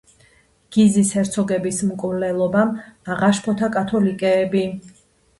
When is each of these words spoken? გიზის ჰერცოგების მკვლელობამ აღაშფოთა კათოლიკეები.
გიზის 0.75 1.09
ჰერცოგების 1.17 1.81
მკვლელობამ 1.89 2.71
აღაშფოთა 3.17 3.69
კათოლიკეები. 3.77 4.63